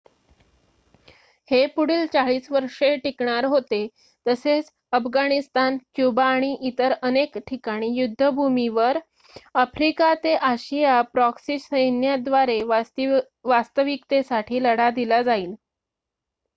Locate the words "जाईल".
15.23-15.53